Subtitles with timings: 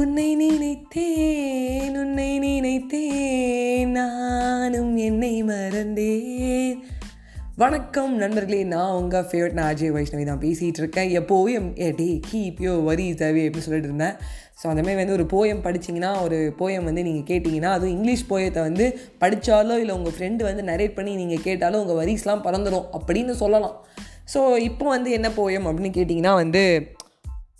[0.00, 6.78] உன்னை நினைத்தேன் உன்னை நினைத்தேன் நானும் என்னை மறந்தேன்.
[7.62, 11.10] வணக்கம் நண்பர்களே நான் உங்கள் ஃபேவரட் நான் அஜய் வைஷ்ணவி தான் பேசிகிட்டு இருக்கேன்.
[11.18, 14.16] என் போயம் ஏ டே கீப் யோ வரி தவி அப்படின்னு சொல்லிட்டு இருந்தேன்.
[14.60, 18.86] ஸோ அந்தமாதிரி வந்து ஒரு போயம் படிச்சிங்கன்னா ஒரு போயம் வந்து நீங்கள் கேட்டிங்கன்னா அதுவும் இங்கிலீஷ் போயத்தை வந்து
[19.24, 23.76] படித்தாலோ இல்லை உங்கள் ஃப்ரெண்டு வந்து நரேட் பண்ணி நீங்கள் கேட்டாலும் உங்கள் வரிஸ்லாம் பறந்துடும் அப்படின்னு சொல்லலாம்.
[24.34, 24.40] ஸோ
[24.70, 26.64] இப்போ வந்து என்ன போயம் அப்படின்னு கேட்டிங்கன்னா வந்து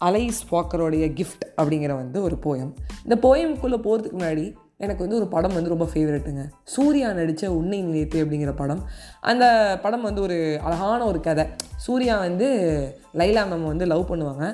[0.05, 2.73] அலைஸ் வாக்கரோடைய கிஃப்ட் அப்படிங்கிற வந்து ஒரு போயம்
[3.07, 4.45] இந்த போயம்குள்ளே போகிறதுக்கு முன்னாடி
[4.77, 8.81] எனக்கு வந்து ஒரு படம் வந்து ரொம்ப ஃபேவரெட்டுங்க சூர்யா நடித்த உன்னை நினைத்து அப்படிங்கிற படம்.
[9.21, 9.45] அந்த
[9.83, 11.45] படம் வந்து ஒரு அழகான ஒரு கதை.
[11.77, 12.49] சூர்யா வந்து
[13.15, 14.47] லைலா மேம் வந்து லவ் பண்ணுவாங்க.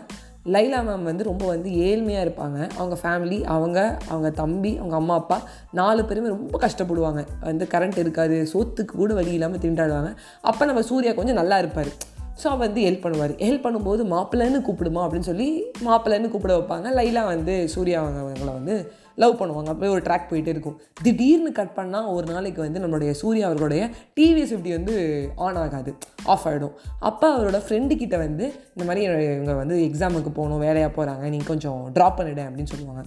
[0.47, 2.59] லைலா மேம் வந்து ரொம்ப வந்து ஏழ்மையாக இருப்பாங்க.
[2.77, 5.39] அவங்க ஃபேமிலி அவங்க அவங்க தம்பி அவங்க அம்மா அப்பா
[5.73, 7.27] நாலு பேருமே ரொம்ப கஷ்டப்படுவாங்க.
[7.41, 10.13] வந்து கரண்ட் இருக்காது சோத்துக்கு கூட வழி இல்லாமல் திண்டாடுவாங்க.
[10.43, 11.93] அப்போ நம்ம சூர்யா கொஞ்சம் நல்லா இருப்பார்.
[12.43, 13.35] ஸோ அவர் வந்து ஹெல்ப் பண்ணுவார்.
[13.47, 15.49] ஹெல்ப் பண்ணும்போது மாப்பிள்ளைன்னு கூப்பிடுமா அப்படின்னு சொல்லி
[15.85, 16.89] மாப்பிள்ளைன்னு கூப்பிட வைப்பாங்க.
[16.99, 18.77] லைலா வந்து சூர்யா அவங்களை அவங்கள வந்து
[19.15, 19.71] லவ் பண்ணுவாங்க.
[19.73, 20.77] அப்படியே ஒரு ட்ராக் போயிட்டே இருக்கும்.
[21.03, 23.83] திடீர்னு கட் பண்ணால் ஒரு நாளைக்கு வந்து நம்மளுடைய சூர்யா அவர்களுடைய
[24.21, 24.95] டிவிஎஸ் இப்படி வந்து
[25.37, 25.95] ஆன் ஆகாது.
[26.25, 31.47] ஆஃப் ஆகிடும் அப்போ அவரோட ஃப்ரெண்டுக்கிட்ட வந்து இந்த மாதிரி இவங்க வந்து எக்ஸாமுக்கு போகணும் வேலையாக போகிறாங்க நீங்கள்
[31.47, 33.05] கொஞ்சம் ட்ராப் பண்ணிவிடு அப்படின்னு சொல்லுவாங்க.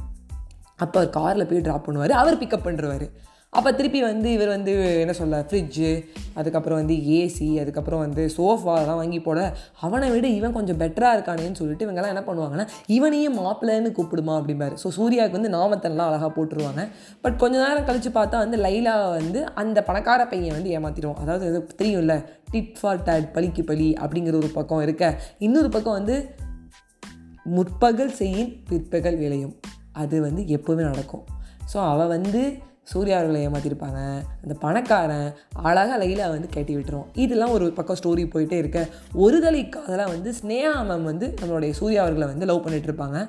[0.75, 2.13] அப்போ அவர் காரில் போய் ட்ராப் பண்ணுவார்.
[2.21, 3.07] அவர் பிக்கப் பண்ணுறவாரு
[3.53, 5.89] அப்போ திருப்பி வந்து இவர் வந்து என்ன சொல்ல ஃப்ரிட்ஜு
[6.33, 9.39] அதுக்கப்புறம் வந்து ஏசி அதுக்கப்புறம் வந்து சோஃபாலாம் வாங்கி போட
[9.79, 14.77] அவனை விட இவன் கொஞ்சம் பெட்டராக இருக்கானேன்னு சொல்லிட்டு இவங்கெல்லாம் என்ன பண்ணுவாங்கன்னா இவனையும் மாப்பிள்ளைன்னு கூப்பிடுமா அப்படிம்பாரு.
[14.83, 16.87] ஸோ சூர்யாவுக்கு வந்து நாமத்தெல்லாம் அழகாக போட்டுருவாங்க.
[17.21, 21.61] பட் கொஞ்ச நேரம் கழித்து பார்த்தா வந்து லைலா வந்து அந்த பணக்கார பையன் வந்து ஏமாற்றிடுவோம் அதாவது இது
[21.83, 22.17] தெரியும்ல
[22.51, 25.13] டிட் ஃபார் டேட் பலிக்கு பலி அப்படிங்கிற ஒரு பக்கம் இருக்க.
[25.39, 26.17] இன்னொரு பக்கம் வந்து
[27.43, 29.55] முற்பகல் செய்யின் பிற்பகல் விளையும்.
[29.91, 31.25] அது வந்து எப்போவுமே நடக்கும்.
[31.73, 32.41] ஸோ அவள் வந்து
[32.93, 33.99] சூர்யா அவர்களை ஏமாற்றிருப்பாங்க
[34.43, 35.29] அந்த பணக்காரன்
[35.67, 38.79] அழகாக லைலா வந்து கட்டி விட்டுருவோம் இதெல்லாம் ஒரு பக்கம் ஸ்டோரி போயிட்டே இருக்க.
[39.25, 43.19] ஒரு தலை காதலாக வந்து ஸ்னேகா மேம் வந்து நம்மளுடைய சூர்யா அவர்களை வந்து லவ் பண்ணிட்டு இருப்பாங்க.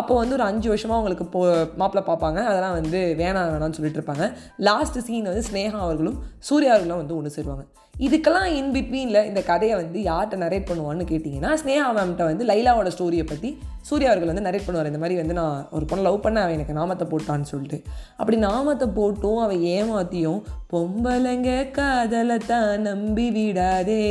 [0.00, 1.40] அப்போ வந்து ஒரு அஞ்சு வருஷமாக அவங்களுக்கு போ
[1.82, 2.40] மாப்பிள்ளை பார்ப்பாங்க.
[2.50, 4.26] அதெல்லாம் வந்து வேணாம் வேணாம்னு சொல்லிட்டு இருப்பாங்க.
[4.68, 6.20] லாஸ்ட் சீன் வந்து ஸ்னேகா அவர்களும்
[6.50, 7.66] சூர்யா அவர்களும் வந்து ஒன்று சேருவாங்க.
[8.00, 13.26] இதுக்கெல்லாம் இன் பிட்வீனில் இந்த கதையை வந்து யார்கிட்ட நரேட் பண்ணுவான்னு கேட்டிங்கன்னா ஸ்னேகா மேம்கிட்ட வந்து லைலாவோட ஸ்டோரியை
[13.26, 14.86] பற்றி சூர்யா அவர்கள் வந்து நரேட் பண்ணுவார்.
[14.86, 17.78] இந்த மாதிரி வந்து நான் ஒரு பொண்ணை லவ் பண்ண அவன் எனக்கு நாமத்தை போட்டான்னு சொல்லிட்டு.
[18.16, 20.40] அப்படி நாமத்தை போட்டும் அவன் ஏமாத்தியும்
[20.72, 24.02] பொம்பளைங்க காதலை தான் நம்பி விடாதே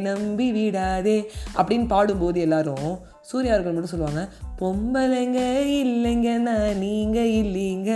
[0.00, 1.18] நம்பி விடாதே
[1.56, 2.90] அப்படின்னு பாடும்போது எல்லாரும்
[3.30, 4.22] சூர்யா அவர்கள் மட்டும் சொல்லுவாங்க
[4.60, 5.40] பொம்பளைங்க
[5.80, 7.90] இல்லைங்க நான் நீங்கள் இல்லைங்க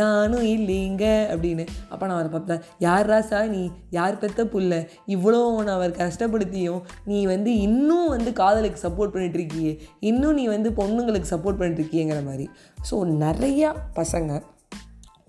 [0.00, 1.64] நானும் இல்லைங்க அப்படின்னு.
[1.88, 4.72] அப்போ நான் அவரை பார்ப்பேன் யார் ராசா நீ யார் பெத்த புள்ள?
[5.06, 9.72] இவ்வளோ உன்னை அவர் கஷ்டப்படுத்தியும் நீ வந்து இன்னும் வந்து காதலுக்கு சப்போர்ட் பண்ணிட்டு இருக்கியே
[10.10, 12.48] இன்னும் நீ வந்து பொண்ணுங்களுக்கு சப்போர்ட் பண்ணிட்டுருக்கியங்கிற மாதிரி.
[12.90, 14.40] ஸோ நிறையா பசங்க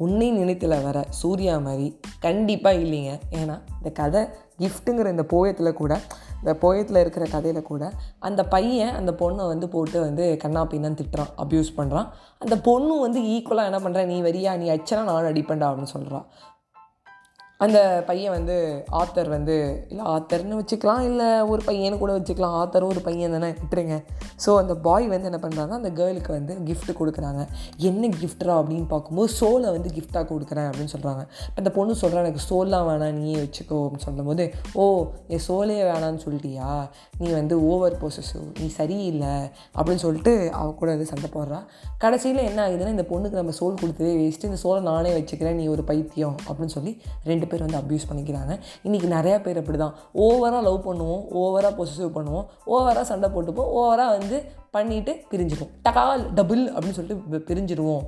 [0.06, 1.88] உன்னை நினைத்துல வர சூர்யா மாதிரி
[2.20, 3.14] கண்டிப்பாக இல்லைங்க.
[3.40, 4.22] ஏன்னா இந்த கதை
[4.60, 5.94] கிஃப்ட்டுங்கிற இந்த போயத்தில் கூட
[6.40, 7.84] இந்த போயத்தில் இருக்கிற கதையில் கூட
[8.20, 12.08] அந்த பையன் அந்த பொண்ணை வந்து போட்டு வந்து கண்ணா பின்னான்னு திட்டுறான் அப்யூஸ் பண்ணுறான்
[12.42, 14.58] அந்த பொண்ணு வந்து ஈக்குவலாக என்ன பண்ணுறேன் நீ வரியா?
[14.58, 16.26] நீ அச்சனா நான் அடிப்பண்டா அப்படின்னு சொல்கிறான்
[17.66, 18.54] அந்த பையன் வந்து
[19.00, 19.56] ஆத்தர் வந்து
[19.92, 22.54] இல்லை ஆத்தர்னு வச்சுக்கலாம் இல்லை ஒரு பையனு கூட வச்சுக்கலாம்.
[22.60, 23.96] ஆத்தரும் ஒரு பையன் தானே விட்டுருங்க.
[24.44, 27.42] ஸோ அந்த பாய் வந்து என்ன பண்ணுறாங்கன்னா அந்த கேர்ளுக்கு வந்து கிஃப்ட் கொடுக்குறாங்க.
[27.90, 32.44] என்ன கிஃப்ட்ரா அப்படின்னு பார்க்கும்போது சோலை வந்து கிஃப்டாக கொடுக்குறேன் அப்படின்னு சொல்கிறாங்க இப்போ அந்த பொண்ணு சொல்கிறேன் எனக்கு
[32.50, 34.46] சோல்லாம் வேணாம் நீயே வச்சுக்கோ அப்படின்னு சொல்லும்போது
[34.82, 34.86] ஓ
[35.34, 36.70] என் சோலே வேணான்னு சொல்லிட்டியா?
[37.22, 39.36] நீ வந்து ஓவர் பொசசிவ் நீ சரியில்லை
[39.78, 41.62] அப்படின்னு சொல்லிட்டு அவ கூட வந்து சண்டை போடுறா.
[42.06, 45.86] கடைசியில் என்ன ஆகுதுன்னா இந்த பொண்ணுக்கு நம்ம சோல் கொடுத்ததே வேஸ்ட்டு இந்த சோலை நானே வச்சுக்கிறேன் நீ ஒரு
[45.92, 46.94] பைத்தியம் அப்படின்னு சொல்லி
[47.32, 48.54] ரெண்டு பேர் வந்து அப்யூஸ் பண்ணிக்கிறாங்க.
[48.88, 49.96] இன்றைக்கி நிறையா பேர் அப்படி தான்
[50.26, 54.40] ஓவராக லவ் பண்ணுவோம் ஓவராக பொசிசிவ் பண்ணுவோம் ஓவராக சண்டை போட்டுப்போம் ஓவராக வந்து
[54.76, 58.04] பண்ணிவிட்டு பிரிஞ்சிடும் டகால் டபுள் அப்படின்னு சொல்லிட்டு பிரிஞ்சிடுவோம்.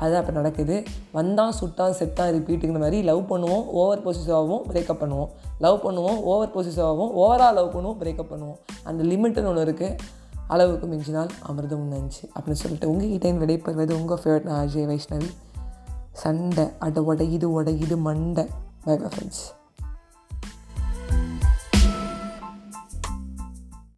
[0.00, 0.76] அதுதான் இப்போ நடக்குது.
[1.16, 5.30] வந்தான் சுட்டான் செத்தான் ரிப்பீட்டுங்கிற மாதிரி லவ் பண்ணுவோம் ஓவர் பொசிசிவாகவும் பிரேக்கப் பண்ணுவோம்.
[5.64, 8.58] லவ் பண்ணுவோம் ஓவர் பொசிசிவாகவும் ஓவராக லவ் பண்ணுவோம் பிரேக்கப் பண்ணுவோம்.
[8.84, 9.98] அந்த லிமிட்டுன்னு ஒன்று இருக்குது
[10.54, 15.30] அளவுக்கு மிஞ்சினால் அமிர்தம் நஞ்சு அப்படின்னு சொல்லிட்டு உங்ககிட்ட விடைபெறுவது உங்கள் ஃபேவரட் நான் அஜய் வைஷ்ணவி.
[16.22, 18.44] சண்டை அட உடையுது உடையுது மண்டை.
[18.84, 19.42] By bye friends